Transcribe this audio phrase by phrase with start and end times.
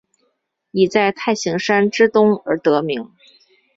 [0.71, 3.11] 以在太行山之东而得名。